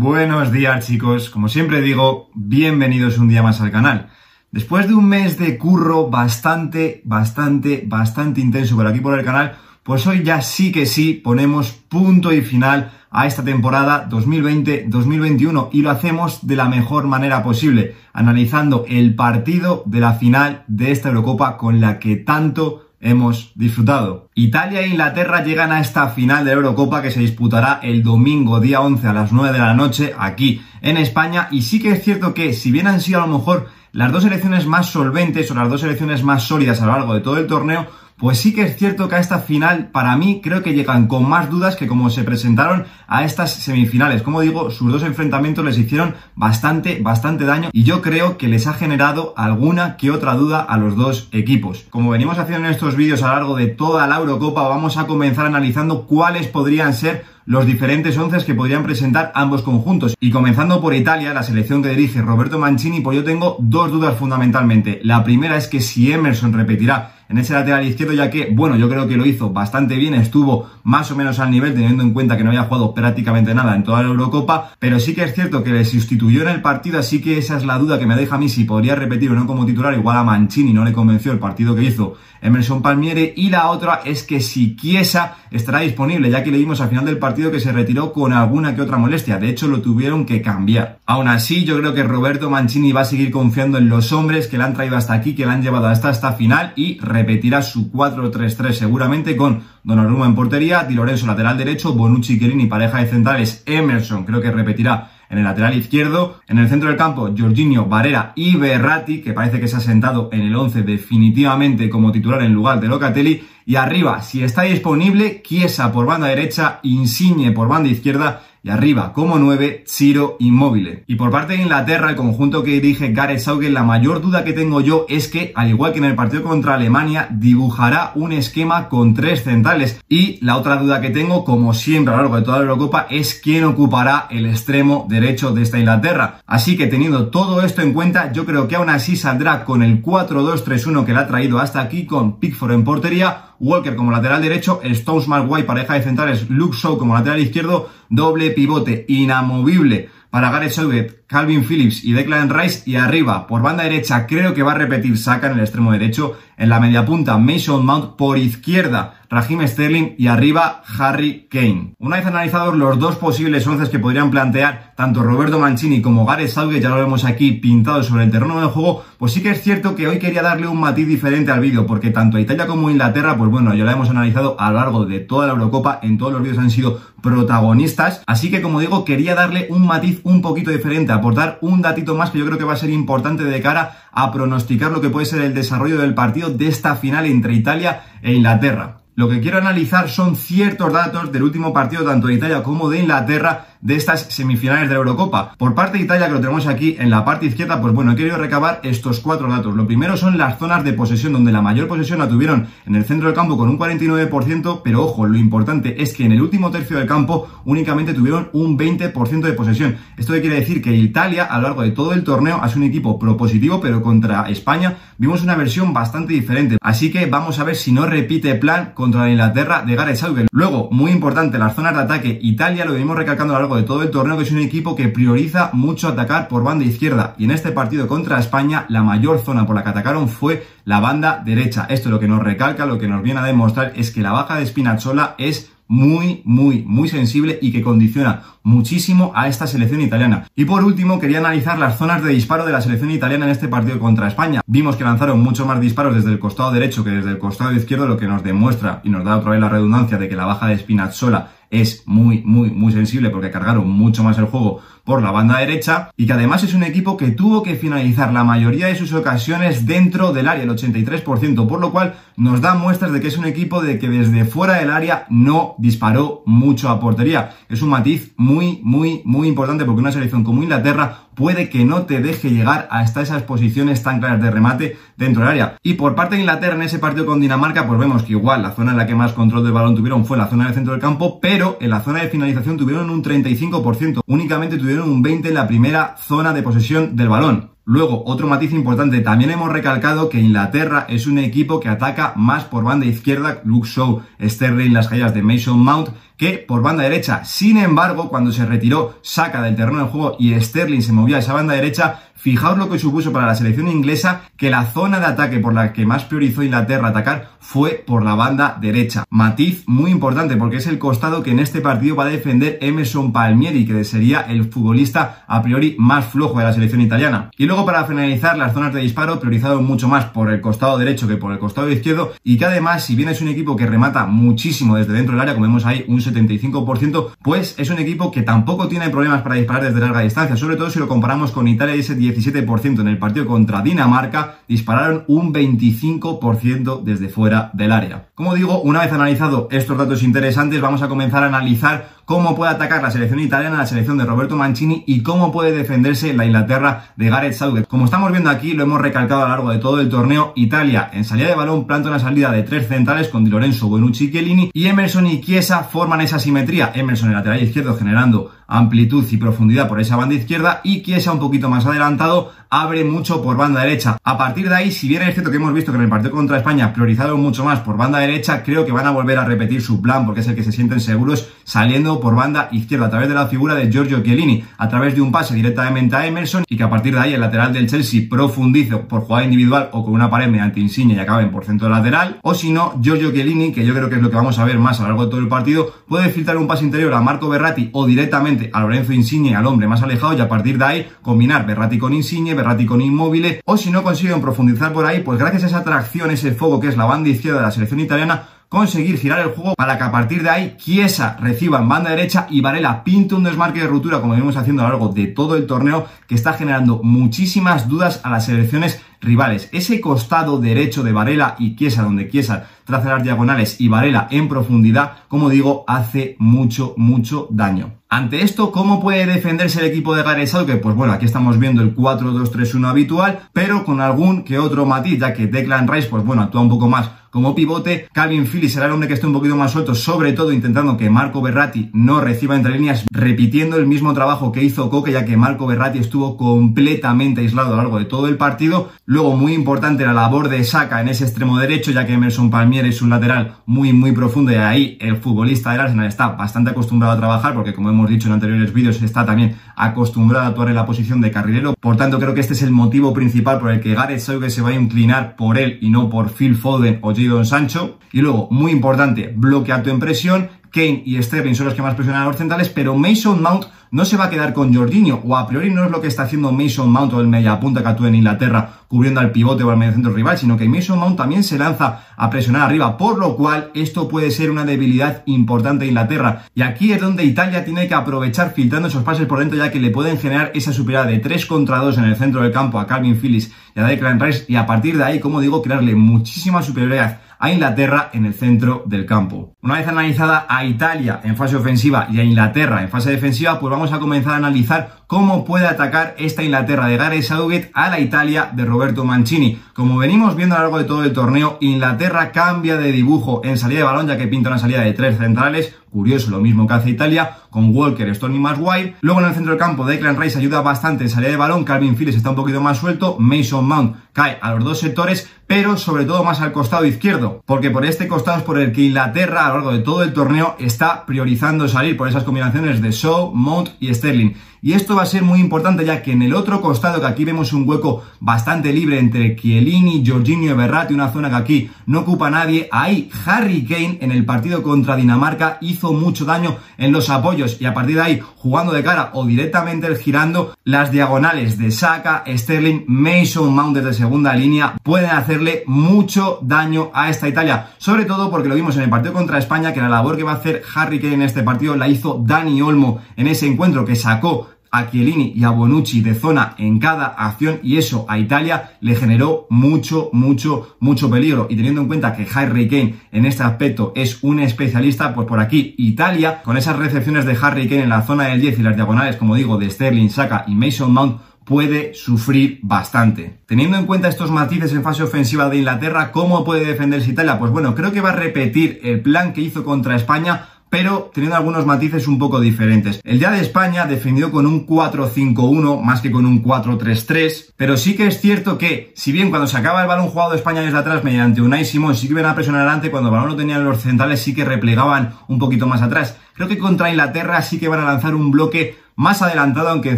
Buenos 0.06 0.52
días 0.52 0.86
chicos, 0.86 1.32
como 1.32 1.50
siempre 1.50 1.82
digo, 1.82 2.30
bienvenidos 2.36 3.18
un 3.18 3.28
día 3.28 3.42
más 3.42 3.60
al 3.60 3.72
canal. 3.72 4.10
Después 4.52 4.88
de 4.88 4.94
un 4.94 5.08
mes 5.08 5.40
de 5.40 5.58
curro 5.58 6.12
bastante, 6.12 7.02
bastante, 7.06 7.84
bastante 7.88 8.40
intenso 8.40 8.76
por 8.76 8.86
aquí 8.86 9.00
por 9.00 9.18
el 9.18 9.26
canal, 9.26 9.58
pues 9.82 10.06
hoy 10.06 10.22
ya 10.22 10.44
sí 10.44 10.72
que 10.72 10.86
sí 10.86 11.14
ponemos 11.14 11.72
punto 11.72 12.32
y 12.32 12.42
final 12.42 12.92
a 13.10 13.26
esta 13.26 13.44
temporada 13.44 14.08
2020-2021 14.08 15.70
y 15.72 15.82
lo 15.82 15.90
hacemos 15.90 16.46
de 16.46 16.56
la 16.56 16.70
mejor 16.70 17.08
manera 17.08 17.42
posible, 17.42 17.96
analizando 18.14 18.86
el 18.88 19.16
partido 19.16 19.82
de 19.88 20.02
la 20.02 20.14
final 20.14 20.66
de 20.68 20.92
esta 20.92 21.10
Eurocopa 21.10 21.58
con 21.58 21.82
la 21.82 21.98
que 21.98 22.16
tanto 22.16 22.85
hemos 23.06 23.52
disfrutado. 23.56 24.30
Italia 24.34 24.82
e 24.82 24.88
Inglaterra 24.88 25.44
llegan 25.44 25.72
a 25.72 25.80
esta 25.80 26.10
final 26.10 26.44
de 26.44 26.52
la 26.52 26.58
Eurocopa 26.58 27.02
que 27.02 27.12
se 27.12 27.20
disputará 27.20 27.80
el 27.84 28.02
domingo 28.02 28.60
día 28.60 28.82
11 28.82 29.08
a 29.08 29.14
las 29.14 29.32
9 29.32 29.54
de 29.54 29.60
la 29.60 29.76
noche 29.76 30.14
aquí 30.18 30.62
en 30.82 30.98
España 30.98 31.48
y 31.52 31.62
sí 31.62 31.80
que 31.80 31.92
es 31.92 32.04
cierto 32.04 32.34
que 32.34 32.54
si 32.54 32.72
bien 32.72 32.88
han 32.88 33.00
sido 33.00 33.22
a 33.22 33.28
lo 33.28 33.38
mejor 33.38 33.70
las 33.92 34.12
dos 34.12 34.24
selecciones 34.24 34.66
más 34.66 34.88
solventes 34.88 35.50
o 35.52 35.54
las 35.54 35.70
dos 35.70 35.82
selecciones 35.82 36.24
más 36.24 36.44
sólidas 36.44 36.82
a 36.82 36.88
lo 36.88 36.94
largo 36.94 37.14
de 37.14 37.22
todo 37.22 37.38
el 37.38 37.48
torneo, 37.48 37.88
pues 38.18 38.38
sí 38.40 38.54
que 38.54 38.62
es 38.62 38.78
cierto 38.78 39.10
que 39.10 39.16
a 39.16 39.20
esta 39.20 39.40
final, 39.40 39.90
para 39.92 40.16
mí, 40.16 40.40
creo 40.42 40.64
que 40.64 40.74
llegan 40.74 41.08
con 41.08 41.28
más 41.28 41.50
dudas 41.50 41.76
que 41.76 41.88
como 41.88 42.10
se 42.10 42.24
presentaron 42.24 42.86
a 43.08 43.26
estas 43.26 43.54
semifinales. 43.54 44.22
Como 44.22 44.40
digo, 44.40 44.72
sus 44.72 44.90
dos 44.92 45.04
enfrentamientos 45.04 45.66
les 45.66 45.78
hicieron 45.78 46.16
bastante, 46.36 47.00
bastante 47.02 47.44
daño 47.44 47.70
y 47.74 47.84
yo 47.84 48.02
creo 48.02 48.38
que 48.38 48.48
les 48.48 48.68
ha 48.68 48.74
generado 48.74 49.34
alguna 49.36 49.98
que 49.98 50.12
otra 50.12 50.36
duda 50.36 50.62
a 50.62 50.78
los 50.78 50.96
dos 50.96 51.28
equipos. 51.34 51.86
Como 51.90 52.12
venimos 52.12 52.38
haciendo 52.38 52.68
en 52.68 52.74
estos 52.74 52.96
vídeos 52.96 53.22
a 53.22 53.28
lo 53.28 53.34
largo 53.34 53.56
de 53.58 53.68
toda 53.68 54.08
la 54.08 54.18
Eurocopa, 54.18 54.68
vamos 54.68 54.96
a 54.96 55.08
comenzar 55.08 55.46
analizando 55.46 56.06
cuáles 56.06 56.48
podrían 56.48 56.94
ser 56.94 57.26
los 57.46 57.66
diferentes 57.66 58.18
once 58.18 58.46
que 58.46 58.56
podrían 58.56 58.84
presentar 58.84 59.32
ambos 59.36 59.62
conjuntos. 59.62 60.16
Y 60.20 60.32
comenzando 60.32 60.82
por 60.82 60.96
Italia, 60.96 61.34
la 61.34 61.44
selección 61.44 61.84
que 61.84 61.90
dirige 61.90 62.22
Roberto 62.22 62.58
Mancini, 62.58 63.02
pues 63.02 63.18
yo 63.18 63.24
tengo 63.24 63.58
dos 63.60 63.92
dudas 63.92 64.18
fundamentalmente. 64.18 65.00
La 65.04 65.24
primera 65.24 65.56
es 65.56 65.68
que 65.68 65.80
si 65.80 66.12
Emerson 66.12 66.54
repetirá 66.54 67.12
en 67.28 67.40
ese 67.40 67.54
lateral 67.54 67.86
izquierdo, 67.86 68.14
ya 68.14 68.30
que, 68.30 68.50
bueno, 68.52 68.76
yo 68.76 68.88
creo 68.88 69.08
que 69.08 69.18
lo 69.18 69.26
hizo 69.26 69.50
bastante 69.50 69.96
bien, 69.96 70.14
estuvo 70.14 70.70
más 70.84 71.10
o 71.12 71.16
menos 71.16 71.40
al 71.40 71.50
nivel, 71.50 71.74
teniendo 71.74 72.04
en 72.04 72.14
cuenta 72.14 72.38
que 72.38 72.44
no 72.44 72.52
había 72.52 72.66
jugado 72.66 72.94
prácticamente 72.94 73.54
nada 73.56 73.76
en 73.76 73.84
toda 73.84 74.04
la 74.04 74.10
Eurocopa, 74.10 74.72
pero 74.78 75.00
sí 75.00 75.16
que 75.16 75.24
es 75.24 75.34
cierto 75.34 75.64
que 75.64 75.72
le 75.72 75.86
sustituyó 75.86 76.44
en 76.44 76.50
el 76.50 76.62
partido, 76.62 77.00
así 77.00 77.22
que 77.22 77.40
esa 77.40 77.58
es 77.58 77.66
la 77.66 77.80
duda 77.80 77.98
que 77.98 78.06
me 78.06 78.16
deja 78.16 78.36
a 78.36 78.38
mí 78.38 78.48
si 78.48 78.64
podría 78.64 78.96
repetir 78.96 79.32
o 79.32 79.34
no 79.34 79.48
como 79.48 79.66
titular, 79.66 79.96
igual 79.96 80.18
a 80.18 80.24
Mancini 80.24 80.72
no 80.72 80.86
le 80.86 80.94
convenció 80.94 81.32
el 81.32 81.40
partido 81.40 81.76
que 81.76 81.84
hizo 81.84 82.16
Emerson 82.42 82.84
Palmieri, 82.84 83.34
y 83.36 83.50
la 83.50 83.72
otra 83.72 84.02
es 84.06 84.22
que 84.22 84.40
si 84.40 84.76
Chiesa 84.76 85.38
estará 85.50 85.80
disponible, 85.80 86.30
ya 86.30 86.44
que 86.44 86.52
le 86.52 86.60
vimos 86.60 86.80
al 86.80 86.90
final 86.90 87.06
del 87.06 87.18
partido 87.18 87.35
que 87.36 87.60
se 87.60 87.72
retiró 87.72 88.14
con 88.14 88.34
alguna 88.34 88.76
que 88.76 88.82
otra 88.82 88.98
molestia, 88.98 89.38
de 89.38 89.50
hecho 89.50 89.68
lo 89.68 89.82
tuvieron 89.82 90.26
que 90.26 90.42
cambiar. 90.42 91.00
Aún 91.06 91.28
así, 91.28 91.66
yo 91.66 91.78
creo 91.78 91.94
que 91.94 92.04
Roberto 92.04 92.50
Mancini 92.50 92.92
va 92.92 93.02
a 93.02 93.06
seguir 93.06 93.30
confiando 93.30 93.78
en 93.78 93.90
los 93.90 94.12
hombres 94.12 94.48
que 94.48 94.58
le 94.58 94.64
han 94.64 94.74
traído 94.74 94.98
hasta 94.98 95.14
aquí, 95.14 95.36
que 95.36 95.46
le 95.46 95.52
han 95.52 95.62
llevado 95.62 95.88
hasta 95.88 96.10
esta 96.10 96.34
final 96.34 96.74
y 96.76 97.00
repetirá 97.00 97.62
su 97.62 97.92
4-3-3 97.92 98.72
seguramente 98.72 99.36
con 99.36 99.64
Donnarumma 99.84 100.26
en 100.26 100.36
portería, 100.36 100.84
Di 100.84 100.96
Lorenzo 100.96 101.28
lateral 101.28 101.58
derecho, 101.58 101.94
Bonucci 101.94 102.40
Chiellini 102.40 102.68
pareja 102.68 103.00
de 103.00 103.08
centrales, 103.08 103.64
Emerson 103.66 104.26
creo 104.26 104.42
que 104.42 104.52
repetirá 104.52 105.12
en 105.30 105.38
el 105.38 105.44
lateral 105.44 105.76
izquierdo, 105.78 106.42
en 106.48 106.60
el 106.60 106.70
centro 106.70 106.90
del 106.90 106.98
campo 106.98 107.34
Jorginho, 107.38 107.86
Barrera 107.86 108.34
y 108.36 108.56
Berratti, 108.56 109.22
que 109.22 109.34
parece 109.34 109.60
que 109.60 109.68
se 109.68 109.78
ha 109.78 109.82
sentado 109.82 110.30
en 110.32 110.42
el 110.42 110.56
11 110.56 110.84
definitivamente 110.84 111.90
como 111.90 112.12
titular 112.12 112.42
en 112.42 112.54
lugar 112.54 112.80
de 112.80 112.88
Locatelli, 112.88 113.44
y 113.66 113.76
arriba, 113.78 114.22
si 114.22 114.44
está 114.44 114.64
disponible, 114.64 115.42
Chiesa 115.42 115.92
por 115.92 116.06
banda 116.06 116.28
derecha, 116.28 116.80
Insigne 116.84 117.52
por 117.52 117.68
banda 117.68 117.90
izquierda 117.90 118.44
y 118.66 118.72
arriba, 118.72 119.14
como 119.14 119.38
9, 119.38 119.84
Ciro 119.88 120.38
Inmóvil. 120.40 121.04
Y 121.06 121.18
por 121.18 121.30
parte 121.30 121.54
de 121.54 121.62
Inglaterra, 121.62 122.10
el 122.10 122.16
conjunto 122.16 122.64
que 122.64 122.72
dirige 122.72 123.12
Gareth 123.12 123.42
Southgate, 123.42 123.72
la 123.72 123.84
mayor 123.84 124.22
duda 124.22 124.44
que 124.44 124.54
tengo 124.54 124.82
yo 124.82 125.06
es 125.08 125.28
que, 125.28 125.52
al 125.54 125.70
igual 125.70 125.92
que 125.92 126.00
en 126.00 126.06
el 126.06 126.16
partido 126.16 126.42
contra 126.42 126.74
Alemania, 126.74 127.28
dibujará 127.30 128.12
un 128.16 128.32
esquema 128.32 128.90
con 128.90 129.14
tres 129.14 129.44
centrales. 129.44 130.02
Y 130.10 130.44
la 130.44 130.58
otra 130.58 130.78
duda 130.78 131.00
que 131.00 131.12
tengo, 131.12 131.46
como 131.46 131.76
siempre 131.76 132.12
a 132.12 132.18
lo 132.18 132.24
largo 132.24 132.38
de 132.38 132.42
toda 132.42 132.58
la 132.58 132.64
Eurocopa, 132.64 133.06
es 133.08 133.36
quién 133.36 133.66
ocupará 133.66 134.26
el 134.32 134.48
extremo 134.48 135.06
derecho 135.08 135.52
de 135.52 135.62
esta 135.62 135.78
Inglaterra. 135.78 136.42
Así 136.48 136.76
que 136.76 136.88
teniendo 136.88 137.28
todo 137.28 137.62
esto 137.62 137.84
en 137.84 137.94
cuenta, 137.94 138.32
yo 138.32 138.48
creo 138.48 138.68
que 138.68 138.78
aún 138.78 138.90
así 138.90 139.16
saldrá 139.16 139.64
con 139.64 139.84
el 139.84 140.02
4-2-3-1 140.02 141.06
que 141.06 141.14
le 141.14 141.20
ha 141.20 141.28
traído 141.28 141.60
hasta 141.60 141.82
aquí, 141.82 142.08
con 142.08 142.40
Pickford 142.40 142.72
en 142.72 142.84
portería, 142.84 143.55
Walker 143.60 143.96
como 143.96 144.12
lateral 144.12 144.42
derecho, 144.42 144.82
Stones 144.84 145.28
White 145.28 145.68
pareja 145.68 145.94
de 145.96 146.04
centrales, 146.04 146.50
Luke 146.50 146.78
Shaw 146.78 146.98
como 146.98 147.14
lateral 147.14 147.40
izquierdo, 147.40 147.90
doble 148.10 148.52
pivote 148.52 149.06
inamovible 149.08 150.10
para 150.30 150.52
Gareth 150.52 150.74
Southgate, 150.74 151.24
Calvin 151.28 151.64
Phillips 151.64 152.04
y 152.04 152.12
Declan 152.12 152.50
Rice. 152.50 152.84
Y 152.86 152.98
arriba 152.98 153.48
por 153.48 153.62
banda 153.62 153.84
derecha 153.84 154.28
creo 154.28 154.54
que 154.54 154.64
va 154.64 154.74
a 154.74 154.76
repetir 154.76 155.18
Saka 155.18 155.48
en 155.48 155.54
el 155.54 155.62
extremo 155.62 155.94
derecho, 155.94 156.38
en 156.58 156.68
la 156.68 156.82
media 156.82 157.06
punta 157.06 157.38
Mason 157.38 157.86
Mount 157.86 158.18
por 158.18 158.38
izquierda 158.38 159.22
Raheem 159.36 159.68
Sterling 159.68 160.16
y 160.18 160.28
arriba 160.28 160.82
Harry 160.98 161.50
Kane. 161.52 161.94
Una 162.00 162.16
vez 162.16 162.26
analizados 162.26 162.74
los 162.78 162.98
dos 163.00 163.18
posibles 163.18 163.68
once 163.68 163.92
que 163.92 164.00
podrían 164.00 164.32
plantear 164.32 164.94
tanto 164.96 165.24
Roberto 165.24 165.60
Mancini 165.60 166.02
como 166.02 166.26
Gareth 166.26 166.52
Southgate, 166.52 166.80
ya 166.80 166.88
lo 166.88 166.96
vemos 166.96 167.26
aquí 167.26 167.52
pintado 167.52 168.02
sobre 168.02 168.24
el 168.24 168.32
terreno 168.32 168.62
del 168.62 168.70
juego, 168.70 169.04
pues 169.18 169.34
sí 169.34 169.44
que 169.44 169.50
es 169.50 169.62
cierto 169.62 169.94
que 169.94 170.08
hoy 170.08 170.20
quería 170.20 170.42
darle 170.42 170.70
un 170.70 170.80
matiz 170.80 171.06
diferente 171.06 171.52
al 171.52 171.60
vídeo, 171.60 171.86
porque 171.86 172.12
tanto 172.12 172.40
Italia 172.40 172.66
como 172.66 172.90
Inglaterra, 172.90 173.36
pues 173.36 173.52
bueno, 173.52 173.74
ya 173.74 173.84
lo 173.84 173.92
hemos 173.92 174.10
analizado 174.10 174.56
a 174.58 174.72
lo 174.72 174.78
largo 174.78 175.06
de 175.06 175.20
toda 175.20 175.48
la 175.48 175.54
Eurocopa, 175.54 176.00
en 176.02 176.18
todos 176.18 176.32
los 176.32 176.42
vídeos 176.42 176.60
han 176.60 176.72
sido 176.72 177.02
protagonistas, 177.22 178.24
así 178.28 178.50
que 178.50 178.62
como 178.62 178.80
digo, 178.80 179.04
quería 179.04 179.36
darle 179.36 179.68
un 179.70 179.86
matiz 179.86 180.22
un 180.24 180.42
poquito 180.42 180.72
diferente, 180.72 181.12
aportar 181.12 181.58
un 181.60 181.82
datito 181.82 182.16
más 182.16 182.30
que 182.30 182.40
yo 182.40 182.46
creo 182.46 182.58
que 182.58 182.64
va 182.64 182.74
a 182.74 182.78
ser 182.78 182.90
importante 182.90 183.44
de 183.44 183.62
cara 183.62 184.06
a 184.14 184.32
pronosticar 184.32 184.92
lo 184.92 185.02
que 185.02 185.10
puede 185.10 185.26
ser 185.26 185.42
el 185.42 185.54
desarrollo 185.54 185.98
del 185.98 186.14
partido 186.14 186.52
de 186.52 186.68
esta 186.68 186.96
final 186.96 187.26
entre 187.26 187.54
Italia 187.54 188.04
e 188.22 188.34
Inglaterra. 188.34 189.02
Lo 189.16 189.30
que 189.30 189.40
quiero 189.40 189.58
analizar 189.58 190.10
son 190.10 190.36
ciertos 190.36 190.92
datos 190.92 191.32
del 191.32 191.44
último 191.44 191.72
partido 191.72 192.04
tanto 192.04 192.28
de 192.28 192.34
Italia 192.34 192.62
como 192.62 192.90
de 192.90 193.00
Inglaterra 193.00 193.75
de 193.86 193.96
estas 193.96 194.34
semifinales 194.34 194.90
de 194.90 194.96
la 194.96 195.00
Eurocopa. 195.00 195.54
Por 195.60 195.76
parte 195.76 196.00
de 196.00 196.04
Italia, 196.04 196.26
que 196.26 196.34
lo 196.34 196.40
tenemos 196.40 196.66
aquí 196.66 196.96
en 196.98 197.12
la 197.12 197.24
parte 197.24 197.46
izquierda, 197.46 197.80
pues 197.80 197.94
bueno, 197.94 198.14
he 198.14 198.16
querido 198.16 198.38
recabar 198.38 198.80
estos 198.82 199.20
cuatro 199.20 199.48
datos. 199.48 199.76
Lo 199.76 199.86
primero 199.86 200.18
son 200.18 200.40
las 200.40 200.58
zonas 200.58 200.84
de 200.84 200.94
posesión, 200.94 201.34
donde 201.34 201.52
la 201.52 201.62
mayor 201.62 201.88
posesión 201.88 202.18
la 202.18 202.28
tuvieron 202.28 202.68
en 202.88 202.96
el 202.96 203.06
centro 203.06 203.28
del 203.28 203.36
campo 203.36 203.58
con 203.58 203.70
un 203.70 203.78
49%, 203.78 204.82
pero 204.84 205.04
ojo, 205.04 205.28
lo 205.28 205.38
importante 205.38 206.02
es 206.02 206.14
que 206.14 206.26
en 206.26 206.32
el 206.32 206.42
último 206.42 206.72
tercio 206.72 206.98
del 206.98 207.08
campo 207.08 207.48
únicamente 207.66 208.16
tuvieron 208.16 208.50
un 208.54 208.76
20% 208.78 209.42
de 209.42 209.54
posesión. 209.54 209.98
Esto 210.18 210.34
quiere 210.34 210.56
decir 210.56 210.82
que 210.82 210.92
Italia, 210.92 211.46
a 211.46 211.58
lo 211.58 211.64
largo 211.64 211.84
de 211.84 211.92
todo 211.92 212.14
el 212.14 212.24
torneo, 212.24 212.60
sido 212.68 212.80
un 212.80 212.90
equipo 212.90 213.20
propositivo, 213.20 213.80
pero 213.80 214.02
contra 214.02 214.50
España 214.50 214.98
vimos 215.18 215.44
una 215.44 215.56
versión 215.56 215.94
bastante 215.94 216.34
diferente. 216.34 216.78
Así 216.82 217.12
que 217.12 217.28
vamos 217.28 217.60
a 217.60 217.64
ver 217.64 217.76
si 217.76 217.92
no 217.92 218.06
repite 218.06 218.56
plan 218.56 218.94
contra 218.94 219.22
la 219.22 219.30
Inglaterra 219.30 219.84
de 219.86 219.96
Gareth 219.96 220.18
Southgate. 220.18 220.48
Luego, 220.52 220.90
muy 220.92 221.12
importante, 221.12 221.58
las 221.58 221.76
zonas 221.76 221.94
de 221.96 222.02
ataque. 222.02 222.40
Italia 222.42 222.86
lo 222.86 222.94
venimos 222.94 223.16
recalcando 223.16 223.56
a 223.56 223.60
lo 223.60 223.62
largo 223.62 223.75
de 223.76 223.84
todo 223.84 224.04
el 224.04 224.12
torneo, 224.12 224.38
que 224.38 224.44
es 224.44 224.52
un 224.52 224.60
equipo 224.60 224.96
que 224.96 225.08
prioriza 225.08 225.70
mucho 225.74 226.08
atacar 226.08 226.48
por 226.48 226.64
banda 226.64 226.86
izquierda. 226.86 227.36
Y 227.38 227.46
en 227.46 227.52
este 227.52 227.72
partido 227.72 228.08
contra 228.08 228.40
España, 228.40 228.86
la 228.90 229.04
mayor 229.04 229.40
zona 229.40 229.66
por 229.66 229.76
la 229.76 229.84
que 229.84 229.90
atacaron 229.90 230.30
fue 230.30 230.66
la 230.86 231.00
banda 231.00 231.42
derecha. 231.46 231.86
Esto 231.90 232.10
lo 232.10 232.20
que 232.20 232.28
nos 232.28 232.44
recalca, 232.44 232.86
lo 232.86 232.98
que 232.98 233.08
nos 233.08 233.24
viene 233.24 233.40
a 233.40 233.44
demostrar 233.44 233.94
es 233.96 234.12
que 234.12 234.22
la 234.22 234.32
baja 234.32 234.58
de 234.58 234.66
Spinazzola 234.66 235.36
es 235.38 235.72
muy, 235.88 236.42
muy, 236.46 236.84
muy 236.84 237.10
sensible 237.10 237.60
y 237.62 237.72
que 237.72 237.82
condiciona 237.82 238.42
muchísimo 238.66 239.32
a 239.36 239.48
esta 239.48 239.68
selección 239.68 240.02
italiana. 240.02 240.48
Y 240.56 240.66
por 240.66 240.84
último, 240.84 241.20
quería 241.20 241.38
analizar 241.38 241.78
las 241.78 241.98
zonas 241.98 242.24
de 242.24 242.32
disparo 242.32 242.66
de 242.66 242.74
la 242.74 242.82
selección 242.82 243.12
italiana 243.12 243.46
en 243.46 243.52
este 243.52 243.68
partido 243.68 244.00
contra 244.00 244.28
España. 244.28 244.62
Vimos 244.66 244.96
que 244.98 245.04
lanzaron 245.04 245.40
mucho 245.40 245.66
más 245.66 245.80
disparos 245.80 246.16
desde 246.16 246.32
el 246.32 246.40
costado 246.40 246.72
derecho 246.72 247.04
que 247.04 247.12
desde 247.12 247.30
el 247.30 247.38
costado 247.38 247.72
izquierdo, 247.74 248.08
lo 248.08 248.18
que 248.18 248.28
nos 248.28 248.44
demuestra 248.44 249.02
y 249.04 249.10
nos 249.10 249.24
da 249.24 249.38
otra 249.38 249.52
vez 249.52 249.62
la 249.62 249.70
redundancia 249.70 250.18
de 250.18 250.28
que 250.28 250.36
la 250.36 250.46
baja 250.46 250.68
de 250.68 250.80
Spinazzola 250.80 251.52
es 251.70 252.04
muy, 252.06 252.42
muy, 252.44 252.70
muy 252.72 252.92
sensible 252.92 253.30
porque 253.30 253.52
cargaron 253.52 253.90
mucho 253.90 254.24
más 254.24 254.38
el 254.38 254.46
juego 254.46 254.82
por 255.04 255.22
la 255.22 255.32
banda 255.32 255.60
derecha 255.60 256.10
y 256.18 256.26
que 256.26 256.34
además 256.34 256.64
es 256.64 256.74
un 256.74 256.84
equipo 256.84 257.16
que 257.16 257.32
tuvo 257.32 257.62
que 257.64 257.76
finalizar 257.76 258.34
la 258.34 258.44
mayoría 258.44 258.88
de 258.88 258.96
sus 258.96 259.14
ocasiones 259.14 259.86
dentro 259.86 260.34
del 260.34 260.48
área, 260.48 260.64
el 260.64 260.70
83%, 260.70 261.68
por 261.68 261.80
lo 261.80 261.92
cual 261.92 262.16
nos 262.38 262.62
da 262.62 262.74
muestras 262.74 263.12
de 263.12 263.22
que 263.22 263.28
es 263.28 263.38
un 263.38 263.46
equipo 263.46 263.82
de 263.82 264.00
que 264.00 264.10
desde 264.10 264.46
fuera 264.46 264.76
del 264.76 264.90
área 264.90 265.28
no 265.30 265.76
disparó 265.78 266.42
mucho 266.46 266.90
a 266.90 267.00
portería. 267.00 267.52
Es 267.70 267.82
un 267.82 267.90
matiz 267.90 268.34
muy, 268.38 268.55
muy, 268.82 269.22
muy 269.26 269.48
importante 269.48 269.86
porque 269.86 270.02
una 270.02 270.12
selección 270.12 270.44
como 270.44 270.64
Inglaterra 270.64 271.26
puede 271.36 271.70
que 271.70 271.86
no 271.86 272.04
te 272.04 272.22
deje 272.22 272.50
llegar 272.50 272.88
hasta 272.90 273.22
esas 273.22 273.44
posiciones 273.44 274.02
tan 274.04 274.20
claras 274.20 274.42
de 274.42 274.52
remate 274.52 274.98
dentro 275.18 275.42
del 275.42 275.52
área. 275.52 275.78
Y 275.84 275.94
por 275.94 276.16
parte 276.16 276.36
de 276.36 276.42
Inglaterra 276.42 276.76
en 276.76 276.82
ese 276.82 277.00
partido 277.00 277.26
con 277.26 277.42
Dinamarca, 277.42 277.86
pues 277.86 278.00
vemos 278.00 278.24
que 278.24 278.34
igual 278.34 278.62
la 278.62 278.72
zona 278.72 278.92
en 278.92 278.98
la 278.98 279.06
que 279.06 279.16
más 279.16 279.34
control 279.34 279.64
del 279.64 279.74
balón 279.74 279.96
tuvieron 279.96 280.26
fue 280.26 280.38
la 280.38 280.48
zona 280.48 280.66
del 280.66 280.74
centro 280.74 280.94
del 280.94 281.02
campo, 281.02 281.40
pero 281.40 281.78
en 281.82 281.90
la 281.90 282.02
zona 282.02 282.22
de 282.22 282.30
finalización 282.30 282.78
tuvieron 282.78 283.10
un 283.10 283.24
35%, 283.24 284.22
únicamente 284.26 284.78
tuvieron 284.78 285.10
un 285.10 285.24
20% 285.24 285.48
en 285.48 285.54
la 285.54 285.68
primera 285.68 286.16
zona 286.18 286.54
de 286.54 286.64
posesión 286.64 287.16
del 287.16 287.30
balón. 287.30 287.75
Luego, 287.88 288.24
otro 288.26 288.48
matiz 288.48 288.72
importante, 288.74 289.22
también 289.22 289.52
hemos 289.52 289.72
recalcado 289.72 290.28
que 290.28 290.40
Inglaterra 290.40 291.06
es 291.08 291.28
un 291.28 291.38
equipo 291.38 291.80
que 291.80 291.88
ataca 291.88 292.34
más 292.36 292.64
por 292.64 292.84
banda 292.84 293.06
izquierda, 293.06 293.62
Luke 293.64 293.88
Shaw, 293.88 294.24
Sterling, 294.44 294.92
las 294.92 295.08
calles 295.08 295.36
de 295.36 295.44
Mason 295.44 295.78
Mount, 295.78 296.10
que 296.36 296.54
por 296.54 296.82
banda 296.82 297.04
derecha. 297.04 297.46
Sin 297.46 297.78
embargo, 297.78 298.30
cuando 298.30 298.52
se 298.52 298.66
retiró 298.66 299.20
saca 299.22 299.62
del 299.62 299.76
terreno 299.76 300.00
del 300.00 300.08
juego 300.08 300.36
y 300.40 300.60
Sterling 300.60 301.02
se 301.02 301.14
movía 301.14 301.36
a 301.36 301.40
esa 301.40 301.54
banda 301.54 301.76
derecha, 301.76 302.22
fijaos 302.36 302.78
lo 302.78 302.90
que 302.90 303.00
supuso 303.00 303.32
para 303.32 303.48
la 303.48 303.56
selección 303.56 303.88
inglesa 303.88 304.42
que 304.58 304.70
la 304.70 304.86
zona 304.86 305.20
de 305.20 305.26
ataque 305.26 305.60
por 305.60 305.74
la 305.74 305.94
que 305.94 306.06
más 306.06 306.26
priorizó 306.26 306.64
Inglaterra 306.64 307.08
atacar 307.08 307.50
fue 307.60 308.04
por 308.06 308.24
la 308.24 308.36
banda 308.36 308.78
derecha. 308.80 309.24
Matiz 309.30 309.84
muy 309.88 310.12
importante 310.12 310.56
porque 310.56 310.78
es 310.78 310.88
el 310.88 311.00
costado 311.00 311.42
que 311.42 311.52
en 311.52 311.60
este 311.60 311.82
partido 311.82 312.16
va 312.16 312.26
a 312.26 312.30
defender 312.30 312.78
Emerson 312.82 313.32
Palmieri, 313.32 313.86
que 313.86 314.04
sería 314.04 314.42
el 314.42 314.66
futbolista 314.66 315.44
a 315.48 315.64
priori 315.64 315.96
más 315.98 316.26
flojo 316.26 316.60
de 316.60 316.66
la 316.66 316.74
selección 316.74 317.02
italiana. 317.02 317.50
Y 317.58 317.66
luego 317.66 317.86
para 317.86 318.06
finalizar, 318.06 318.58
las 318.58 318.74
zonas 318.74 318.94
de 318.94 319.02
disparo 319.02 319.40
priorizado 319.40 319.82
mucho 319.82 320.08
más 320.08 320.26
por 320.26 320.52
el 320.52 320.62
costado 320.62 320.98
derecho 320.98 321.28
que 321.28 321.38
por 321.38 321.52
el 321.52 321.60
costado 321.60 321.90
izquierdo 321.90 322.34
y 322.44 322.58
que 322.58 322.66
además, 322.66 323.04
si 323.04 323.16
bien 323.16 323.30
es 323.30 323.42
un 323.42 323.48
equipo 323.48 323.76
que 323.76 323.88
remata 323.88 324.26
muchísimo 324.26 324.96
desde 324.96 325.14
dentro 325.14 325.34
del 325.34 325.42
área, 325.42 325.56
como 325.56 325.66
vemos 325.66 325.86
ahí 325.86 326.06
un 326.08 326.20
75%, 326.20 327.32
pues 327.42 327.76
es 327.78 327.90
un 327.90 328.00
equipo 328.00 328.32
que 328.32 328.44
tampoco 328.44 328.88
tiene 328.88 329.10
problemas 329.10 329.42
para 329.42 329.56
disparar 329.56 329.86
desde 329.86 330.00
larga 330.00 330.22
distancia, 330.22 330.56
sobre 330.56 330.76
todo 330.76 330.90
si 330.90 331.00
lo 331.00 331.08
comparamos 331.08 331.52
con 331.52 331.68
Italia 331.68 331.96
y 331.96 332.00
ese 332.00 332.16
17% 332.34 333.00
en 333.02 333.08
el 333.08 333.18
partido 333.18 333.46
contra 333.46 333.82
Dinamarca, 333.82 334.60
dispararon 334.68 335.24
un 335.28 335.54
25% 335.54 337.04
desde 337.04 337.30
fuera 337.30 337.70
del 337.74 337.92
área. 337.92 338.30
Como 338.36 338.56
digo, 338.56 338.82
una 338.82 339.02
vez 339.02 339.12
analizado 339.12 339.68
estos 339.72 339.98
datos 339.98 340.24
interesantes, 340.24 340.82
vamos 340.82 341.02
a 341.02 341.08
comenzar 341.08 341.44
a 341.44 341.48
analizar 341.48 342.15
cómo 342.26 342.56
puede 342.56 342.72
atacar 342.72 343.02
la 343.02 343.12
selección 343.12 343.40
italiana, 343.40 343.78
la 343.78 343.86
selección 343.86 344.18
de 344.18 344.26
Roberto 344.26 344.56
Mancini 344.56 345.04
y 345.08 345.22
cómo 345.22 345.52
puede 345.52 345.72
defenderse 345.72 346.34
la 346.34 346.46
Inglaterra 346.46 347.12
de 347.16 347.30
Gareth 347.30 347.54
Southgate. 347.54 347.88
Como 347.88 348.06
estamos 348.06 348.32
viendo 348.32 348.50
aquí, 348.50 348.74
lo 348.74 348.84
hemos 348.84 349.02
recalcado 349.02 349.42
a 349.42 349.46
lo 349.46 349.50
largo 349.50 349.72
de 349.72 349.80
todo 349.80 350.00
el 350.02 350.10
torneo, 350.10 350.54
Italia 350.56 351.10
en 351.14 351.24
salida 351.24 351.50
de 351.50 351.56
balón 351.56 351.86
planta 351.86 352.10
una 352.10 352.20
salida 352.20 352.52
de 352.52 352.64
tres 352.64 352.88
centrales 352.88 353.30
con 353.30 353.46
Di 353.46 353.52
Lorenzo, 353.52 353.88
Bonucci 353.88 354.26
y 354.26 354.32
Chiellini 354.32 354.72
y 354.74 354.88
Emerson 354.88 355.28
y 355.28 355.42
Chiesa 355.42 355.84
forman 355.84 356.22
esa 356.22 356.40
simetría. 356.40 356.92
Emerson 356.94 357.30
en 357.30 357.32
el 357.32 357.38
lateral 357.38 357.64
izquierdo 357.64 357.96
generando 357.96 358.52
amplitud 358.68 359.26
y 359.30 359.38
profundidad 359.38 359.88
por 359.88 360.00
esa 360.00 360.16
banda 360.16 360.36
izquierda 360.36 360.82
y 360.84 361.04
Chiesa 361.04 361.32
un 361.32 361.40
poquito 361.40 361.70
más 361.70 361.86
adelantado 361.86 362.52
abre 362.70 363.04
mucho 363.04 363.42
por 363.42 363.58
banda 363.58 363.82
derecha. 363.82 364.18
A 364.24 364.38
partir 364.38 364.70
de 364.70 364.76
ahí, 364.76 364.92
si 364.92 365.08
bien 365.08 365.22
es 365.24 365.34
cierto 365.34 365.52
que 365.52 365.58
hemos 365.58 365.74
visto 365.74 365.92
que 365.92 365.98
en 365.98 366.04
el 366.04 366.10
partido 366.10 366.32
contra 366.32 366.58
España 366.58 366.94
priorizaron 366.94 367.42
mucho 367.42 367.64
más 367.64 367.80
por 367.80 367.98
banda 367.98 368.20
derecha, 368.20 368.64
creo 368.64 368.86
que 368.86 368.92
van 368.92 369.08
a 369.08 369.12
volver 369.12 369.38
a 369.38 369.46
repetir 369.46 369.82
su 369.82 370.02
plan 370.02 370.26
porque 370.26 370.42
es 370.42 370.48
el 370.48 370.56
que 370.56 370.64
se 370.64 370.72
sienten 370.72 371.00
seguros 371.00 371.50
saliendo 371.64 372.20
por 372.20 372.36
banda 372.36 372.70
izquierda 372.72 373.08
a 373.08 373.10
través 373.10 373.30
de 373.30 373.36
la 373.36 373.48
figura 373.48 373.76
de 373.76 373.92
Giorgio 373.92 374.22
Chiellini, 374.22 374.64
a 374.78 374.90
través 374.90 375.16
de 375.16 375.22
un 375.22 375.32
pase 375.32 375.56
directamente 375.56 376.16
a 376.16 376.26
Emerson 376.26 376.64
y 376.68 376.78
que 376.78 376.84
a 376.84 376.90
partir 376.90 377.14
de 377.14 377.20
ahí 377.20 377.34
el 377.34 377.42
lateral 377.42 377.74
del 377.74 377.90
Chelsea 377.90 378.24
profundice 378.30 378.98
por 378.98 379.22
jugada 379.22 379.46
individual 379.46 379.90
o 379.92 380.04
con 380.04 380.14
una 380.14 380.30
pared 380.30 380.48
mediante 380.48 380.80
Insigne 380.80 381.16
y 381.16 381.20
acaben 381.20 381.52
por 381.52 381.66
centro 381.66 381.90
lateral, 381.90 382.40
o 382.42 382.54
si 382.54 382.72
no, 382.72 383.00
Giorgio 383.02 383.32
Chiellini, 383.32 383.72
que 383.72 383.86
yo 383.86 383.94
creo 383.94 384.10
que 384.10 384.16
es 384.16 384.22
lo 384.22 384.30
que 384.30 384.36
vamos 384.36 384.60
a 384.60 384.66
ver 384.66 384.80
más 384.80 385.00
a 385.00 385.04
lo 385.04 385.10
largo 385.10 385.26
de 385.26 385.32
todo 385.32 385.40
el 385.40 385.48
partido, 385.48 385.94
puede 386.08 386.30
filtrar 386.30 386.58
un 386.58 386.68
pase 386.68 386.86
interior 386.86 387.14
a 387.14 387.22
Marco 387.22 387.50
Berratti 387.50 387.90
o 387.94 388.06
directamente 388.06 388.70
a 388.74 388.82
Lorenzo 388.82 389.14
Insigne, 389.14 389.56
al 389.56 389.66
hombre 389.66 389.88
más 389.88 390.02
alejado, 390.02 390.34
y 390.34 390.42
a 390.42 390.50
partir 390.50 390.78
de 390.78 390.86
ahí 390.86 391.08
combinar 391.22 391.66
Berratti 391.66 391.98
con 391.98 392.14
Insigne, 392.14 392.54
con 392.88 393.02
Inmóvil, 393.02 393.62
o 393.66 393.78
si 393.78 393.92
no 393.92 394.02
consiguen 394.02 394.42
profundizar 394.42 394.92
por 394.92 395.06
ahí, 395.06 395.22
pues 395.22 395.38
gracias 395.38 395.64
a 395.64 395.68
esa 395.68 395.78
atracción, 395.78 396.32
ese 396.32 396.52
fuego 396.52 396.80
que 396.80 396.88
es 396.88 396.98
la 396.98 397.06
banda 397.06 397.30
izquierda 397.30 397.60
de 397.60 397.66
la 397.66 397.72
selección 397.72 398.00
italiana, 398.00 398.48
conseguir 398.70 399.20
girar 399.20 399.40
el 399.40 399.54
juego 399.54 399.76
para 399.76 399.98
que 399.98 400.04
a 400.04 400.12
partir 400.12 400.42
de 400.42 400.50
ahí 400.50 400.76
Chiesa 400.78 401.38
reciba 401.40 401.80
en 401.80 401.88
banda 401.88 402.10
derecha 402.10 402.48
y 402.50 402.62
Varela 402.62 403.04
pinte 403.04 403.36
un 403.36 403.44
desmarque 403.44 403.82
de 403.82 403.88
ruptura 403.88 404.20
como 404.20 404.34
venimos 404.34 404.58
haciendo 404.58 404.82
a 404.82 404.86
lo 404.86 404.92
largo 404.92 405.14
de 405.14 405.28
todo 405.28 405.56
el 405.56 405.68
torneo 405.68 406.08
que 406.28 406.34
está 406.34 406.54
generando 406.54 407.02
muchísimas 407.04 407.88
dudas 407.88 408.22
a 408.24 408.32
las 408.32 408.46
selecciones 408.46 409.00
rivales. 409.22 409.70
Ese 409.72 410.02
costado 410.02 410.60
derecho 410.60 411.04
de 411.04 411.12
Varela 411.12 411.56
y 411.60 411.76
Chiesa, 411.76 412.04
donde 412.04 412.30
Chiesa 412.30 412.68
traza 412.86 413.14
las 413.14 413.24
diagonales 413.24 413.82
y 413.82 413.88
Varela 413.88 414.28
en 414.32 414.48
profundidad, 414.48 415.14
como 415.28 415.50
digo, 415.50 415.84
hace 415.88 416.36
mucho, 416.40 416.94
mucho 416.98 417.48
daño. 417.52 417.94
Ante 418.08 418.44
esto, 418.44 418.72
¿cómo 418.72 419.02
puede 419.02 419.26
defenderse 419.26 419.80
el 419.80 419.88
equipo 419.88 420.16
de 420.16 420.24
Gareth 420.24 420.48
Southgate? 420.48 420.80
Pues 420.80 420.96
bueno, 420.96 421.12
aquí 421.12 421.26
estamos 421.26 421.60
viendo 421.60 421.82
el 421.82 421.96
4-2-3-1 421.96 422.88
habitual, 422.88 423.40
pero 423.52 423.84
con 423.84 424.00
algún 424.00 424.44
que 424.44 424.60
otro 424.60 424.86
matiz, 424.86 425.20
ya 425.20 425.34
que 425.34 425.48
Declan 425.48 425.88
Rice, 425.88 426.08
pues 426.08 426.24
bueno, 426.24 426.44
actúa 426.44 426.62
un 426.62 426.70
poco 426.70 426.88
más 426.88 427.10
como 427.36 427.54
pivote. 427.54 428.08
Calvin 428.14 428.48
Phillips 428.48 428.72
será 428.72 428.86
el 428.86 428.94
hombre 428.94 429.10
que 429.10 429.16
esté 429.16 429.28
un 429.28 429.34
poquito 429.34 429.58
más 429.58 429.72
suelto, 429.72 429.94
sobre 429.94 430.32
todo 430.32 430.54
intentando 430.54 430.96
que 430.96 431.10
Marco 431.10 431.42
Berratti 431.42 431.90
no 431.92 432.22
reciba 432.22 432.56
entre 432.56 432.72
líneas, 432.72 433.06
repitiendo 433.12 433.76
el 433.76 433.88
mismo 433.88 434.14
trabajo 434.14 434.54
que 434.54 434.64
hizo 434.64 434.90
Coque, 434.90 435.12
ya 435.12 435.26
que 435.26 435.36
Marco 435.36 435.68
Berratti 435.68 436.00
estuvo 436.00 436.38
completamente 436.38 437.42
aislado 437.42 437.68
a 437.68 437.72
lo 437.72 437.78
largo 437.78 438.00
de 438.00 438.06
todo 438.06 438.30
el 438.30 438.38
partido. 438.38 438.90
Luego, 439.08 439.36
muy 439.36 439.54
importante 439.54 440.04
la 440.04 440.14
labor 440.14 440.50
de 440.50 440.64
Saka 440.64 441.00
en 441.00 441.10
ese 441.10 441.26
extremo 441.26 441.60
derecho, 441.60 441.92
ya 441.92 442.08
que 442.08 442.14
Emerson 442.14 442.50
Palmieri 442.50 442.90
es 442.90 443.04
un 443.04 443.12
lateral 443.12 443.58
muy, 443.68 443.94
muy 443.94 444.14
profundo 444.14 444.52
y 444.52 444.56
ahí 444.56 444.98
el 445.00 445.18
futbolista 445.18 445.72
del 445.72 445.82
Arsenal 445.82 446.08
está 446.08 446.30
bastante 446.30 446.72
acostumbrado 446.72 447.14
a 447.14 447.18
trabajar, 447.18 447.54
porque 447.54 447.76
como 447.76 447.92
hemos 447.92 448.10
dicho 448.10 448.28
en 448.28 448.34
anteriores 448.34 448.74
vídeos, 448.74 449.00
está 449.04 449.24
también 449.24 449.58
acostumbrado 449.76 450.46
a 450.46 450.48
actuar 450.50 450.70
en 450.70 450.76
la 450.76 450.88
posición 450.88 451.22
de 451.22 451.30
carrilero. 451.30 451.76
Por 451.80 451.98
tanto, 451.98 452.18
creo 452.18 452.34
que 452.34 452.40
este 452.40 452.54
es 452.54 452.64
el 452.64 452.72
motivo 452.72 453.14
principal 453.14 453.60
por 453.60 453.70
el 453.70 453.80
que 453.80 453.94
Gareth 453.94 454.22
Southgate 454.22 454.50
se 454.50 454.64
va 454.64 454.70
a 454.70 454.74
inclinar 454.74 455.36
por 455.36 455.60
él 455.60 455.78
y 455.82 455.92
no 455.92 456.10
por 456.10 456.32
Phil 456.32 456.56
Foden 456.56 456.98
o 457.04 457.14
Don 457.14 457.46
Sancho. 457.46 458.00
Y 458.12 458.22
luego, 458.22 458.48
muy 458.50 458.72
importante, 458.72 459.32
bloque 459.36 459.72
alto 459.72 459.92
en 459.92 460.00
presión. 460.00 460.50
Kane 460.76 461.04
y 461.06 461.24
Sterling 461.24 461.56
son 461.56 461.68
los 461.68 461.74
que 461.74 461.82
más 461.82 461.96
presionan 461.96 462.24
a 462.24 462.26
los 462.26 462.36
centrales, 462.36 462.68
pero 462.68 462.98
Mason 462.98 463.42
Mount 463.42 463.64
no 463.92 464.04
se 464.04 464.18
va 464.18 464.26
a 464.26 464.30
quedar 464.30 464.52
con 464.52 464.76
Jorginho, 464.76 465.22
o 465.24 465.38
a 465.38 465.48
priori 465.48 465.70
no 465.70 465.86
es 465.86 465.92
lo 465.92 466.02
que 466.02 466.08
está 466.08 466.24
haciendo 466.24 466.52
Mason 466.52 466.92
Mount 466.92 467.14
o 467.14 467.22
el 467.22 467.28
media 467.28 467.58
punta 467.62 467.82
que 467.82 467.88
actúa 467.88 468.10
en 468.10 468.16
Inglaterra 468.16 468.82
cubriendo 468.90 469.22
al 469.22 469.32
pivote 469.32 469.64
o 469.64 469.72
al 469.72 469.78
mediocentro 469.78 470.12
rival, 470.12 470.38
sino 470.38 470.58
que 470.58 470.68
Mason 470.68 471.00
Mount 471.00 471.16
también 471.16 471.46
se 471.46 471.58
lanza 471.58 472.02
a 472.18 472.30
presionar 472.30 472.64
arriba, 472.64 472.98
por 472.98 473.18
lo 473.18 473.38
cual 473.38 473.72
esto 473.74 474.10
puede 474.10 474.32
ser 474.32 474.52
una 474.52 474.66
debilidad 474.66 475.24
importante 475.28 475.86
de 475.86 475.92
Inglaterra. 475.92 476.44
Y 476.54 476.62
aquí 476.62 476.92
es 476.92 477.00
donde 477.00 477.24
Italia 477.24 477.64
tiene 477.64 477.88
que 477.88 477.94
aprovechar 477.94 478.54
filtrando 478.54 478.90
esos 478.90 479.04
pases 479.04 479.28
por 479.28 479.40
dentro, 479.40 479.58
ya 479.58 479.72
que 479.72 479.80
le 479.80 479.92
pueden 479.92 480.20
generar 480.20 480.52
esa 480.54 480.74
superioridad 480.74 481.10
de 481.10 481.20
3 481.20 481.46
contra 481.46 481.78
2 481.78 481.98
en 482.00 482.04
el 482.04 482.18
centro 482.18 482.42
del 482.42 482.52
campo 482.52 482.80
a 482.80 482.88
Calvin 482.88 483.16
Phillips 483.16 483.50
y 483.74 483.80
a 483.80 483.86
Declan 483.86 484.20
Rice, 484.20 484.44
y 484.50 484.58
a 484.58 484.66
partir 484.66 484.98
de 484.98 485.06
ahí, 485.06 485.20
como 485.22 485.40
digo, 485.40 485.62
crearle 485.62 485.96
muchísima 485.96 486.62
superioridad 486.62 487.22
a 487.46 487.52
Inglaterra 487.52 488.10
en 488.12 488.26
el 488.26 488.34
centro 488.34 488.82
del 488.88 489.06
campo. 489.06 489.54
Una 489.62 489.76
vez 489.76 489.88
analizada 489.88 490.48
a 490.50 490.66
Italia 490.66 491.22
en 491.24 491.36
fase 491.36 491.56
ofensiva 491.56 492.08
y 492.12 492.20
a 492.20 492.24
Inglaterra 492.24 492.82
en 492.82 492.90
fase 492.90 493.12
defensiva, 493.12 493.60
pues 493.60 493.70
vamos 493.70 493.94
a 493.94 494.00
comenzar 494.00 494.34
a 494.34 494.38
analizar 494.38 495.04
cómo 495.06 495.46
puede 495.46 495.68
atacar 495.68 496.16
esta 496.18 496.42
Inglaterra 496.42 496.88
de 496.88 496.98
Gareth 496.98 497.22
Southgate 497.22 497.70
a 497.76 497.92
la 497.92 498.00
Italia 498.00 498.50
de 498.52 498.66
Roberto 498.66 499.06
Mancini. 499.06 499.60
Como 499.76 500.00
venimos 500.00 500.36
viendo 500.36 500.56
a 500.56 500.58
lo 500.58 500.64
largo 500.64 500.80
de 500.80 500.86
todo 500.86 501.04
el 501.04 501.14
torneo, 501.14 501.60
Inglaterra 501.62 502.32
cambia 502.32 502.78
de 502.78 502.92
dibujo 502.92 503.42
en 503.44 503.60
salida 503.60 503.82
de 503.82 503.86
balón, 503.86 504.08
ya 504.08 504.18
que 504.18 504.28
pinta 504.28 504.50
una 504.50 504.58
salida 504.58 504.82
de 504.82 504.94
tres 504.94 505.20
centrales, 505.20 505.76
curioso, 505.92 506.32
lo 506.32 506.42
mismo 506.42 506.66
que 506.66 506.74
hace 506.74 506.90
Italia, 506.90 507.30
con 507.56 507.74
Walker, 507.74 508.10
Stone 508.10 508.36
y. 508.36 508.96
Luego 509.00 509.22
en 509.22 509.28
el 509.28 509.34
centro 509.34 509.52
del 509.52 509.60
campo, 509.60 509.86
Declan 509.86 510.20
Rice 510.20 510.38
ayuda 510.38 510.60
bastante 510.60 511.06
en 511.06 511.10
salida 511.10 511.32
de 511.32 511.38
balón, 511.38 511.64
Calvin 511.64 511.96
Phillips 511.96 512.18
está 512.18 512.32
un 512.32 512.36
poquito 512.36 512.60
más 512.60 512.80
suelto, 512.80 513.16
Mason 513.18 513.66
Mount 513.66 513.96
cae 514.12 514.38
a 514.42 514.54
los 514.56 514.66
dos 514.66 514.80
sectores, 514.80 515.30
pero 515.48 515.78
sobre 515.78 516.04
todo 516.04 516.26
más 516.26 516.42
al 516.42 516.52
costado 516.52 516.84
izquierdo, 516.84 517.42
porque 517.46 517.72
por 517.72 517.86
este 517.86 518.10
costado 518.10 518.40
es 518.40 518.44
por 518.44 518.60
el 518.60 518.74
que 518.74 518.82
Inglaterra 518.82 519.46
a 519.46 519.48
lo 519.48 519.54
largo 519.54 519.72
de 519.72 519.80
todo 519.80 520.04
el 520.04 520.12
torneo 520.12 520.58
está 520.60 521.06
priorizando 521.06 521.70
salir 521.70 521.96
por 521.96 522.10
esas 522.10 522.26
combinaciones 522.26 522.82
de 522.82 522.92
Shaw, 522.92 523.32
Mount 523.34 523.70
y 523.80 523.94
Sterling. 523.94 524.34
Y 524.66 524.74
esto 524.74 524.96
va 524.96 525.04
a 525.04 525.06
ser 525.06 525.22
muy 525.22 525.42
importante 525.42 525.86
ya 525.86 526.02
que 526.02 526.12
en 526.12 526.24
el 526.24 526.34
otro 526.34 526.60
costado, 526.60 527.00
que 527.00 527.06
aquí 527.06 527.24
vemos 527.24 527.54
un 527.54 527.70
hueco 527.70 528.02
bastante 528.20 528.74
libre 528.74 528.98
entre 528.98 529.36
Chiellini, 529.36 530.04
Jorginho 530.04 530.50
y 530.50 530.56
Berratti, 530.56 530.92
una 530.92 531.12
zona 531.12 531.30
que 531.30 531.36
aquí 531.36 531.70
no 531.86 532.00
ocupa 532.00 532.32
nadie, 532.32 532.68
ahí 532.72 533.08
Harry 533.28 533.64
Kane 533.64 534.00
en 534.02 534.12
el 534.12 534.26
partido 534.26 534.64
contra 534.64 534.96
Dinamarca 534.96 535.60
hizo 535.62 535.94
mucho 535.94 536.26
daño 536.26 536.58
en 536.80 536.92
los 536.92 537.12
apoyos 537.12 537.62
y 537.62 537.68
a 537.68 537.76
partir 537.76 537.98
de 537.98 538.02
ahí, 538.02 538.22
jugando 538.38 538.74
de 538.74 538.84
cara 538.84 539.12
o 539.14 539.24
directamente 539.24 539.96
girando, 539.98 540.56
las 540.64 540.92
diagonales 540.92 541.60
de 541.60 541.70
Saka, 541.70 542.24
Sterling, 542.28 542.86
Mason 542.88 543.54
Mount 543.54 543.78
de 543.78 543.94
segunda 543.94 544.34
línea 544.34 544.78
pueden 544.82 545.12
hacerle 545.12 545.64
mucho 545.68 546.40
daño 546.42 546.90
a 546.92 547.12
esta 547.12 547.28
Italia. 547.28 547.68
Sobre 547.78 548.06
todo 548.06 548.32
porque 548.32 548.50
lo 548.50 548.56
vimos 548.56 548.76
en 548.78 548.82
el 548.82 548.90
partido 548.90 549.14
contra 549.14 549.38
España, 549.38 549.74
que 549.74 549.82
la 549.82 549.90
labor 549.90 550.18
que 550.18 550.24
va 550.24 550.32
a 550.32 550.36
hacer 550.38 550.64
Harry 550.74 551.00
Kane 551.00 551.14
en 551.14 551.22
este 551.22 551.44
partido 551.44 551.76
la 551.76 551.88
hizo 551.88 552.20
Dani 552.26 552.60
Olmo 552.64 553.02
en 553.16 553.28
ese 553.28 553.46
encuentro 553.46 553.86
que 553.86 553.96
sacó 553.96 554.55
a 554.72 554.90
Chiellini 554.90 555.34
y 555.36 555.44
a 555.44 555.50
Bonucci 555.50 556.02
de 556.02 556.16
zona 556.16 556.56
en 556.58 556.80
cada 556.80 557.06
acción 557.06 557.60
y 557.64 557.78
eso 557.78 558.06
a 558.10 558.18
Italia 558.20 558.78
le 558.82 558.96
generó 558.96 559.48
mucho, 559.50 560.10
mucho, 560.14 560.76
mucho 560.80 561.10
peligro. 561.10 561.48
Y 561.50 561.56
teniendo 561.56 561.82
en 561.82 561.88
cuenta 561.88 562.16
que 562.16 562.28
Harry 562.34 562.68
Kane 562.68 562.96
en 563.12 563.26
este 563.26 563.44
aspecto 563.44 563.94
es 563.96 564.24
un 564.24 564.40
especialista, 564.40 565.14
pues 565.14 565.28
por 565.28 565.40
aquí 565.40 565.76
Italia, 565.78 566.42
con 566.44 566.58
esas 566.58 566.78
recepciones 566.78 567.26
de 567.26 567.38
Harry 567.42 567.68
Kane 567.68 567.84
en 567.84 567.90
la 567.90 568.04
zona 568.04 568.26
del 568.26 568.42
10 568.42 568.60
y 568.60 568.64
las 568.64 568.76
diagonales, 568.76 569.16
como 569.16 569.36
digo, 569.36 569.58
de 569.58 569.70
Sterling, 569.70 570.10
Saka 570.10 570.46
y 570.48 570.56
Mason 570.56 570.94
Mount, 570.94 571.22
puede 571.46 571.94
sufrir 571.94 572.60
bastante. 572.64 573.38
Teniendo 573.46 573.78
en 573.78 573.86
cuenta 573.86 574.10
estos 574.10 574.32
matices 574.32 574.74
en 574.74 574.84
fase 574.84 575.04
ofensiva 575.04 575.48
de 575.48 575.58
Inglaterra, 575.58 576.12
¿cómo 576.12 576.44
puede 576.44 576.66
defenderse 576.66 577.12
Italia? 577.12 577.40
Pues 577.40 577.52
bueno, 577.52 577.76
creo 577.76 577.92
que 577.92 578.02
va 578.02 578.10
a 578.10 578.16
repetir 578.16 578.80
el 578.84 579.02
plan 579.02 579.32
que 579.32 579.42
hizo 579.42 579.64
contra 579.64 579.96
España 579.96 580.50
pero 580.76 581.10
teniendo 581.14 581.38
algunos 581.38 581.66
matices 581.66 582.06
un 582.06 582.20
poco 582.20 582.42
diferentes. 582.42 583.00
El 583.06 583.18
día 583.18 583.32
de 583.32 583.40
España 583.40 583.86
defendió 583.86 584.30
con 584.30 584.46
un 584.46 584.68
4-5-1 584.68 585.82
más 585.82 586.02
que 586.02 586.12
con 586.12 586.26
un 586.26 586.44
4-3-3, 586.44 587.54
pero 587.56 587.78
sí 587.78 587.96
que 587.96 588.08
es 588.08 588.20
cierto 588.20 588.58
que, 588.58 588.92
si 588.94 589.14
bien 589.14 589.30
cuando 589.30 589.48
se 589.48 589.56
acaba 589.56 589.82
el 589.84 589.88
balón 589.88 590.10
jugado 590.10 590.32
de 590.32 590.36
España 590.36 590.60
desde 590.60 590.78
atrás 590.78 591.02
mediante 591.02 591.42
Unai 591.42 591.64
Simón 591.64 591.96
sí 591.96 592.08
que 592.08 592.14
iban 592.16 592.26
a 592.26 592.36
presionar 592.36 592.64
adelante, 592.64 592.92
cuando 592.92 593.08
el 593.08 593.16
balón 593.16 593.30
lo 593.30 593.36
tenían 593.38 593.64
los 593.64 593.84
centrales 593.84 594.22
sí 594.22 594.36
que 594.36 594.44
replegaban 594.44 595.14
un 595.30 595.40
poquito 595.40 595.66
más 595.66 595.82
atrás. 595.82 596.18
Creo 596.34 596.50
que 596.50 596.58
contra 596.58 596.90
Inglaterra 596.90 597.42
sí 597.42 597.58
que 597.58 597.70
van 597.70 597.80
a 597.80 597.86
lanzar 597.86 598.14
un 598.14 598.32
bloque 598.32 598.76
más 598.98 599.22
adelantado, 599.22 599.70
aunque 599.70 599.92
en 599.92 599.98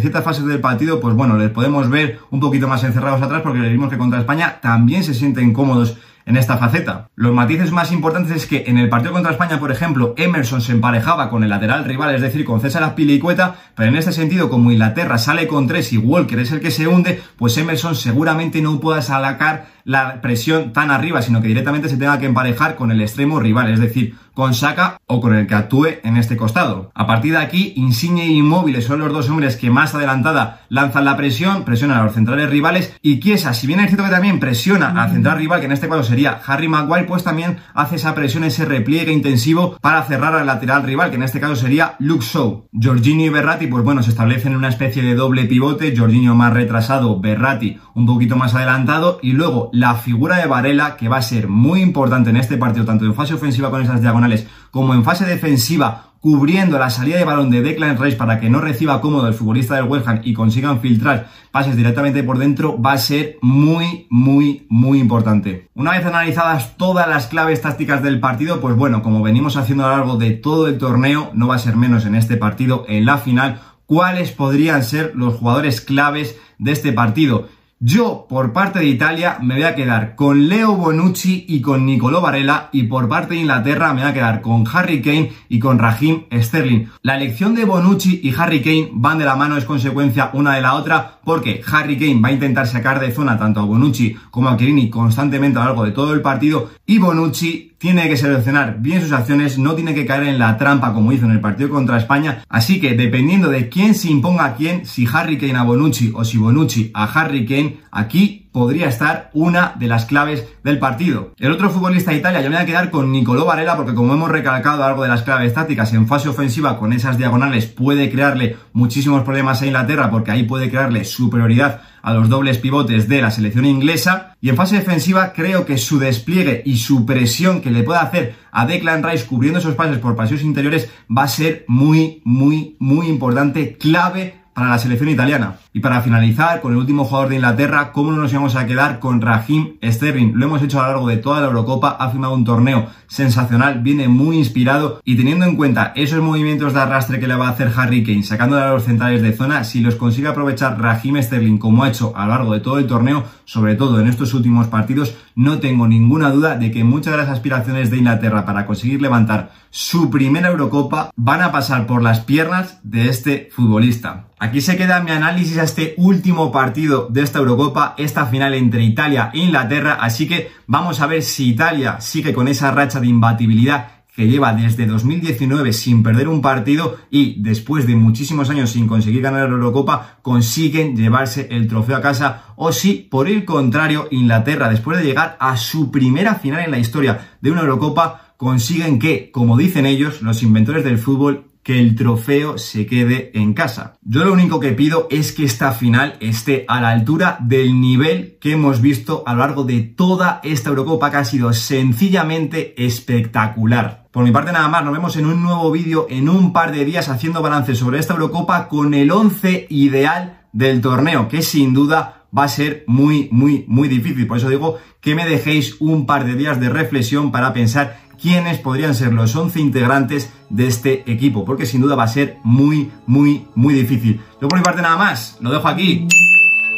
ciertas 0.00 0.22
fases 0.22 0.44
del 0.44 0.60
partido, 0.60 1.00
pues 1.00 1.16
bueno, 1.16 1.36
les 1.36 1.50
podemos 1.50 1.90
ver 1.90 2.20
un 2.30 2.38
poquito 2.38 2.68
más 2.68 2.84
encerrados 2.84 3.20
atrás, 3.20 3.42
porque 3.42 3.58
le 3.58 3.68
vimos 3.68 3.90
que 3.90 3.98
contra 3.98 4.20
España 4.20 4.60
también 4.60 5.02
se 5.02 5.14
sienten 5.14 5.52
cómodos 5.52 5.96
en 6.28 6.36
esta 6.36 6.58
faceta. 6.58 7.08
Los 7.16 7.32
matices 7.32 7.72
más 7.72 7.90
importantes 7.90 8.36
es 8.36 8.46
que 8.46 8.64
en 8.66 8.76
el 8.76 8.90
partido 8.90 9.14
contra 9.14 9.32
España, 9.32 9.58
por 9.58 9.72
ejemplo, 9.72 10.14
Emerson 10.18 10.60
se 10.60 10.72
emparejaba 10.72 11.30
con 11.30 11.42
el 11.42 11.48
lateral 11.48 11.86
rival, 11.86 12.14
es 12.14 12.20
decir, 12.20 12.44
con 12.44 12.60
César 12.60 12.82
Azpilicueta, 12.82 13.56
pero 13.74 13.88
en 13.88 13.96
este 13.96 14.12
sentido, 14.12 14.50
como 14.50 14.70
Inglaterra 14.70 15.16
sale 15.16 15.46
con 15.46 15.66
tres 15.66 15.92
y 15.94 15.96
Walker 15.96 16.38
es 16.38 16.52
el 16.52 16.60
que 16.60 16.70
se 16.70 16.86
hunde, 16.86 17.22
pues 17.36 17.56
Emerson 17.56 17.94
seguramente 17.94 18.60
no 18.60 18.78
pueda 18.78 19.00
sacar 19.00 19.68
la 19.84 20.20
presión 20.20 20.74
tan 20.74 20.90
arriba, 20.90 21.22
sino 21.22 21.40
que 21.40 21.48
directamente 21.48 21.88
se 21.88 21.96
tenga 21.96 22.18
que 22.18 22.26
emparejar 22.26 22.76
con 22.76 22.92
el 22.92 23.00
extremo 23.00 23.40
rival, 23.40 23.72
es 23.72 23.80
decir, 23.80 24.14
con 24.38 24.54
Saka 24.54 25.00
o 25.08 25.20
con 25.20 25.34
el 25.34 25.48
que 25.48 25.56
actúe 25.56 25.98
en 26.04 26.16
este 26.16 26.36
costado. 26.36 26.92
A 26.94 27.08
partir 27.08 27.32
de 27.32 27.38
aquí, 27.38 27.72
Insigne 27.74 28.28
y 28.28 28.38
Inmóviles 28.38 28.84
son 28.84 29.00
los 29.00 29.12
dos 29.12 29.28
hombres 29.28 29.56
que 29.56 29.68
más 29.68 29.96
adelantada 29.96 30.60
lanzan 30.68 31.06
la 31.06 31.16
presión, 31.16 31.64
presionan 31.64 31.98
a 31.98 32.04
los 32.04 32.14
centrales 32.14 32.48
rivales 32.48 32.96
y 33.02 33.18
Chiesa, 33.18 33.52
si 33.52 33.66
bien 33.66 33.80
es 33.80 33.88
cierto 33.88 34.04
que 34.04 34.12
también 34.12 34.38
presiona 34.38 34.90
al 35.02 35.10
central 35.10 35.38
rival, 35.38 35.58
que 35.58 35.66
en 35.66 35.72
este 35.72 35.88
caso 35.88 36.04
sería 36.04 36.40
Harry 36.46 36.68
Maguire, 36.68 37.08
pues 37.08 37.24
también 37.24 37.56
hace 37.74 37.96
esa 37.96 38.14
presión, 38.14 38.44
ese 38.44 38.64
repliegue 38.64 39.10
intensivo 39.10 39.76
para 39.80 40.04
cerrar 40.04 40.36
al 40.36 40.46
lateral 40.46 40.84
rival, 40.84 41.10
que 41.10 41.16
en 41.16 41.24
este 41.24 41.40
caso 41.40 41.56
sería 41.56 41.96
Luke 41.98 42.24
Shaw. 42.24 42.68
Jorginho 42.80 43.24
y 43.24 43.30
Berratti, 43.30 43.66
pues 43.66 43.82
bueno, 43.82 44.04
se 44.04 44.10
establecen 44.10 44.52
en 44.52 44.58
una 44.58 44.68
especie 44.68 45.02
de 45.02 45.16
doble 45.16 45.46
pivote, 45.46 45.96
Jorginho 45.96 46.36
más 46.36 46.52
retrasado, 46.52 47.18
Berratti 47.18 47.80
un 47.96 48.06
poquito 48.06 48.36
más 48.36 48.54
adelantado 48.54 49.18
y 49.20 49.32
luego 49.32 49.70
la 49.72 49.96
figura 49.96 50.36
de 50.36 50.46
Varela 50.46 50.96
que 50.96 51.08
va 51.08 51.16
a 51.16 51.22
ser 51.22 51.48
muy 51.48 51.82
importante 51.82 52.30
en 52.30 52.36
este 52.36 52.56
partido, 52.56 52.84
tanto 52.84 53.04
en 53.04 53.14
fase 53.14 53.34
ofensiva 53.34 53.70
con 53.70 53.82
esas 53.82 54.00
diagonales 54.00 54.27
como 54.70 54.94
en 54.94 55.04
fase 55.04 55.24
defensiva 55.24 56.08
cubriendo 56.20 56.78
la 56.78 56.90
salida 56.90 57.16
de 57.16 57.24
balón 57.24 57.50
de 57.50 57.62
Declan 57.62 57.98
Rice 57.98 58.16
para 58.16 58.40
que 58.40 58.50
no 58.50 58.60
reciba 58.60 59.00
cómodo 59.00 59.28
el 59.28 59.34
futbolista 59.34 59.76
del 59.76 59.84
West 59.84 60.08
Ham 60.08 60.20
y 60.24 60.34
consigan 60.34 60.80
filtrar 60.80 61.28
pases 61.52 61.76
directamente 61.76 62.22
por 62.22 62.38
dentro, 62.38 62.80
va 62.80 62.92
a 62.92 62.98
ser 62.98 63.38
muy, 63.40 64.06
muy, 64.10 64.66
muy 64.68 64.98
importante. 64.98 65.68
Una 65.74 65.92
vez 65.92 66.04
analizadas 66.04 66.76
todas 66.76 67.08
las 67.08 67.28
claves 67.28 67.62
tácticas 67.62 68.02
del 68.02 68.20
partido, 68.20 68.60
pues 68.60 68.74
bueno, 68.76 69.02
como 69.02 69.22
venimos 69.22 69.56
haciendo 69.56 69.84
a 69.84 69.90
lo 69.90 69.96
largo 69.96 70.16
de 70.16 70.32
todo 70.32 70.66
el 70.66 70.78
torneo, 70.78 71.30
no 71.34 71.46
va 71.46 71.54
a 71.54 71.60
ser 71.60 71.76
menos 71.76 72.04
en 72.04 72.14
este 72.14 72.36
partido, 72.36 72.84
en 72.88 73.06
la 73.06 73.18
final, 73.18 73.60
cuáles 73.86 74.32
podrían 74.32 74.82
ser 74.82 75.12
los 75.14 75.36
jugadores 75.36 75.80
claves 75.80 76.36
de 76.58 76.72
este 76.72 76.92
partido. 76.92 77.48
Yo, 77.80 78.26
por 78.28 78.52
parte 78.52 78.80
de 78.80 78.86
Italia, 78.86 79.38
me 79.40 79.54
voy 79.54 79.62
a 79.62 79.76
quedar 79.76 80.16
con 80.16 80.48
Leo 80.48 80.74
Bonucci 80.74 81.44
y 81.46 81.60
con 81.60 81.86
Nicolò 81.86 82.20
Varela, 82.20 82.70
y 82.72 82.82
por 82.82 83.08
parte 83.08 83.34
de 83.34 83.40
Inglaterra 83.42 83.94
me 83.94 84.00
voy 84.00 84.10
a 84.10 84.14
quedar 84.14 84.40
con 84.40 84.64
Harry 84.72 85.00
Kane 85.00 85.30
y 85.48 85.60
con 85.60 85.78
Raheem 85.78 86.24
Sterling. 86.32 86.86
La 87.02 87.16
elección 87.16 87.54
de 87.54 87.64
Bonucci 87.64 88.18
y 88.20 88.34
Harry 88.36 88.62
Kane 88.62 88.90
van 88.94 89.18
de 89.18 89.26
la 89.26 89.36
mano, 89.36 89.56
es 89.56 89.64
consecuencia 89.64 90.30
una 90.32 90.56
de 90.56 90.60
la 90.60 90.74
otra, 90.74 91.20
porque 91.22 91.62
Harry 91.70 91.96
Kane 91.96 92.20
va 92.20 92.30
a 92.30 92.32
intentar 92.32 92.66
sacar 92.66 92.98
de 92.98 93.12
zona 93.12 93.38
tanto 93.38 93.60
a 93.60 93.64
Bonucci 93.64 94.16
como 94.32 94.48
a 94.48 94.56
Chiellini 94.56 94.90
constantemente 94.90 95.60
a 95.60 95.62
lo 95.62 95.68
largo 95.68 95.84
de 95.84 95.92
todo 95.92 96.14
el 96.14 96.20
partido, 96.20 96.70
y 96.84 96.98
Bonucci 96.98 97.76
tiene 97.78 98.08
que 98.08 98.16
seleccionar 98.16 98.78
bien 98.80 99.00
sus 99.00 99.12
acciones, 99.12 99.58
no 99.58 99.74
tiene 99.74 99.94
que 99.94 100.04
caer 100.04 100.24
en 100.24 100.38
la 100.38 100.56
trampa 100.56 100.92
como 100.92 101.12
hizo 101.12 101.24
en 101.24 101.32
el 101.32 101.40
partido 101.40 101.70
contra 101.70 101.96
España. 101.96 102.42
Así 102.48 102.80
que 102.80 102.94
dependiendo 102.94 103.48
de 103.48 103.68
quién 103.68 103.94
se 103.94 104.10
imponga 104.10 104.44
a 104.44 104.54
quién, 104.56 104.84
si 104.84 105.06
Harry 105.10 105.38
Kane 105.38 105.56
a 105.56 105.62
Bonucci 105.62 106.12
o 106.14 106.24
si 106.24 106.38
Bonucci 106.38 106.90
a 106.92 107.04
Harry 107.04 107.46
Kane, 107.46 107.78
aquí 107.90 108.47
podría 108.52 108.88
estar 108.88 109.30
una 109.34 109.74
de 109.78 109.86
las 109.86 110.06
claves 110.06 110.46
del 110.64 110.78
partido. 110.78 111.34
El 111.38 111.52
otro 111.52 111.70
futbolista 111.70 112.10
de 112.10 112.18
Italia, 112.18 112.40
yo 112.40 112.50
me 112.50 112.56
voy 112.56 112.62
a 112.62 112.66
quedar 112.66 112.90
con 112.90 113.12
Nicolò 113.12 113.44
Varela 113.44 113.76
porque 113.76 113.94
como 113.94 114.14
hemos 114.14 114.30
recalcado 114.30 114.84
algo 114.84 115.02
de 115.02 115.08
las 115.08 115.22
claves 115.22 115.54
tácticas 115.54 115.92
en 115.92 116.06
fase 116.06 116.28
ofensiva 116.28 116.78
con 116.78 116.92
esas 116.92 117.18
diagonales 117.18 117.66
puede 117.66 118.10
crearle 118.10 118.56
muchísimos 118.72 119.22
problemas 119.22 119.62
a 119.62 119.66
Inglaterra 119.66 120.10
porque 120.10 120.30
ahí 120.30 120.44
puede 120.44 120.70
crearle 120.70 121.04
superioridad 121.04 121.82
a 122.02 122.14
los 122.14 122.28
dobles 122.28 122.58
pivotes 122.58 123.08
de 123.08 123.20
la 123.20 123.30
selección 123.30 123.64
inglesa 123.64 124.36
y 124.40 124.48
en 124.48 124.56
fase 124.56 124.76
defensiva 124.76 125.32
creo 125.32 125.66
que 125.66 125.78
su 125.78 125.98
despliegue 125.98 126.62
y 126.64 126.78
su 126.78 127.04
presión 127.04 127.60
que 127.60 127.70
le 127.70 127.82
pueda 127.82 128.00
hacer 128.00 128.34
a 128.50 128.66
Declan 128.66 129.02
Rice 129.02 129.26
cubriendo 129.26 129.58
esos 129.58 129.74
pases 129.74 129.98
por 129.98 130.16
pasillos 130.16 130.42
interiores 130.42 130.90
va 131.14 131.24
a 131.24 131.28
ser 131.28 131.64
muy 131.68 132.22
muy 132.24 132.76
muy 132.78 133.08
importante, 133.08 133.76
clave 133.76 134.40
para 134.58 134.70
la 134.70 134.78
selección 134.78 135.08
italiana. 135.08 135.58
Y 135.72 135.78
para 135.78 136.02
finalizar, 136.02 136.60
con 136.60 136.72
el 136.72 136.78
último 136.78 137.04
jugador 137.04 137.28
de 137.28 137.36
Inglaterra, 137.36 137.92
¿cómo 137.92 138.10
no 138.10 138.22
nos 138.22 138.32
íbamos 138.32 138.56
a 138.56 138.66
quedar 138.66 138.98
con 138.98 139.20
Raheem 139.20 139.74
Sterling? 139.84 140.32
Lo 140.34 140.46
hemos 140.46 140.60
hecho 140.62 140.80
a 140.80 140.86
lo 140.86 140.92
largo 140.92 141.08
de 141.08 141.18
toda 141.18 141.40
la 141.40 141.46
Eurocopa, 141.46 141.90
ha 141.90 142.10
firmado 142.10 142.34
un 142.34 142.44
torneo 142.44 142.86
sensacional, 143.06 143.82
viene 143.82 144.08
muy 144.08 144.36
inspirado 144.36 145.00
y 145.04 145.16
teniendo 145.16 145.44
en 145.44 145.54
cuenta 145.54 145.92
esos 145.94 146.20
movimientos 146.20 146.74
de 146.74 146.80
arrastre 146.80 147.20
que 147.20 147.28
le 147.28 147.36
va 147.36 147.46
a 147.46 147.50
hacer 147.50 147.72
Harry 147.76 148.02
Kane, 148.02 148.24
sacándole 148.24 148.64
a 148.64 148.72
los 148.72 148.82
centrales 148.82 149.22
de 149.22 149.32
zona, 149.32 149.62
si 149.62 149.80
los 149.80 149.94
consigue 149.94 150.26
aprovechar 150.26 150.80
Raheem 150.80 151.22
Sterling 151.22 151.58
como 151.58 151.84
ha 151.84 151.90
hecho 151.90 152.12
a 152.16 152.24
lo 152.24 152.30
largo 152.30 152.54
de 152.54 152.60
todo 152.60 152.78
el 152.78 152.88
torneo, 152.88 153.22
sobre 153.44 153.76
todo 153.76 154.00
en 154.00 154.08
estos 154.08 154.34
últimos 154.34 154.66
partidos, 154.66 155.14
no 155.36 155.60
tengo 155.60 155.86
ninguna 155.86 156.32
duda 156.32 156.56
de 156.56 156.72
que 156.72 156.82
muchas 156.82 157.12
de 157.12 157.18
las 157.18 157.28
aspiraciones 157.28 157.92
de 157.92 157.98
Inglaterra 157.98 158.44
para 158.44 158.66
conseguir 158.66 159.00
levantar 159.00 159.52
su 159.70 160.10
primera 160.10 160.48
Eurocopa 160.48 161.12
van 161.14 161.42
a 161.42 161.52
pasar 161.52 161.86
por 161.86 162.02
las 162.02 162.20
piernas 162.20 162.80
de 162.82 163.08
este 163.08 163.50
futbolista. 163.52 164.27
Aquí 164.40 164.60
se 164.60 164.76
queda 164.76 165.02
mi 165.02 165.10
análisis 165.10 165.58
a 165.58 165.64
este 165.64 165.94
último 165.96 166.52
partido 166.52 167.08
de 167.10 167.22
esta 167.22 167.40
Eurocopa, 167.40 167.94
esta 167.98 168.26
final 168.26 168.54
entre 168.54 168.84
Italia 168.84 169.30
e 169.34 169.38
Inglaterra, 169.38 169.98
así 170.00 170.28
que 170.28 170.52
vamos 170.68 171.00
a 171.00 171.08
ver 171.08 171.22
si 171.22 171.48
Italia 171.48 172.00
sigue 172.00 172.32
con 172.32 172.46
esa 172.46 172.70
racha 172.70 173.00
de 173.00 173.08
imbatibilidad 173.08 173.98
que 174.14 174.28
lleva 174.28 174.52
desde 174.52 174.86
2019 174.86 175.72
sin 175.72 176.02
perder 176.02 176.28
un 176.28 176.40
partido 176.40 176.98
y 177.10 177.40
después 177.40 177.86
de 177.86 177.96
muchísimos 177.96 178.50
años 178.50 178.70
sin 178.70 178.86
conseguir 178.86 179.22
ganar 179.22 179.48
la 179.48 179.54
Eurocopa 179.54 180.18
consiguen 180.22 180.96
llevarse 180.96 181.48
el 181.50 181.68
trofeo 181.68 181.96
a 181.96 182.00
casa. 182.00 182.42
O 182.56 182.72
si 182.72 182.94
por 182.94 183.28
el 183.28 183.44
contrario 183.44 184.08
Inglaterra 184.10 184.68
después 184.68 184.98
de 184.98 185.04
llegar 185.04 185.36
a 185.38 185.56
su 185.56 185.92
primera 185.92 186.34
final 186.36 186.64
en 186.64 186.72
la 186.72 186.80
historia 186.80 187.28
de 187.40 187.50
una 187.50 187.60
Eurocopa 187.60 188.34
consiguen 188.36 188.98
que, 188.98 189.30
como 189.30 189.56
dicen 189.56 189.84
ellos, 189.84 190.22
los 190.22 190.42
inventores 190.42 190.84
del 190.84 190.98
fútbol, 190.98 191.47
que 191.62 191.78
el 191.78 191.94
trofeo 191.94 192.58
se 192.58 192.86
quede 192.86 193.30
en 193.34 193.54
casa. 193.54 193.98
Yo 194.02 194.24
lo 194.24 194.32
único 194.32 194.60
que 194.60 194.72
pido 194.72 195.06
es 195.10 195.32
que 195.32 195.44
esta 195.44 195.72
final 195.72 196.16
esté 196.20 196.64
a 196.68 196.80
la 196.80 196.90
altura 196.90 197.38
del 197.40 197.80
nivel 197.80 198.38
que 198.40 198.52
hemos 198.52 198.80
visto 198.80 199.22
a 199.26 199.34
lo 199.34 199.40
largo 199.40 199.64
de 199.64 199.80
toda 199.80 200.40
esta 200.42 200.70
Eurocopa 200.70 201.10
que 201.10 201.16
ha 201.18 201.24
sido 201.24 201.52
sencillamente 201.52 202.74
espectacular. 202.84 204.06
Por 204.10 204.24
mi 204.24 204.30
parte 204.30 204.52
nada 204.52 204.68
más, 204.68 204.84
nos 204.84 204.94
vemos 204.94 205.16
en 205.16 205.26
un 205.26 205.42
nuevo 205.42 205.70
vídeo 205.70 206.06
en 206.08 206.28
un 206.28 206.52
par 206.52 206.72
de 206.72 206.84
días 206.84 207.08
haciendo 207.08 207.42
balance 207.42 207.74
sobre 207.74 207.98
esta 207.98 208.14
Eurocopa 208.14 208.68
con 208.68 208.94
el 208.94 209.10
11 209.10 209.66
ideal 209.70 210.40
del 210.52 210.80
torneo, 210.80 211.28
que 211.28 211.42
sin 211.42 211.74
duda 211.74 212.24
va 212.36 212.44
a 212.44 212.48
ser 212.48 212.84
muy, 212.86 213.28
muy, 213.30 213.64
muy 213.68 213.88
difícil. 213.88 214.26
Por 214.26 214.38
eso 214.38 214.48
digo 214.48 214.78
que 215.00 215.14
me 215.14 215.26
dejéis 215.26 215.76
un 215.80 216.06
par 216.06 216.24
de 216.24 216.34
días 216.34 216.60
de 216.60 216.68
reflexión 216.68 217.30
para 217.30 217.52
pensar 217.52 218.00
quiénes 218.20 218.58
podrían 218.58 218.94
ser 218.94 219.12
los 219.12 219.34
11 219.34 219.60
integrantes 219.60 220.32
de 220.50 220.66
este 220.66 221.10
equipo, 221.10 221.44
porque 221.44 221.66
sin 221.66 221.80
duda 221.80 221.94
va 221.94 222.04
a 222.04 222.08
ser 222.08 222.38
muy, 222.42 222.90
muy, 223.06 223.46
muy 223.54 223.74
difícil. 223.74 224.20
Yo 224.40 224.48
por 224.48 224.58
mi 224.58 224.64
parte 224.64 224.82
nada 224.82 224.96
más, 224.96 225.36
lo 225.40 225.50
dejo 225.50 225.68
aquí. 225.68 226.06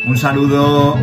Un 0.07 0.17
saludo. 0.17 0.97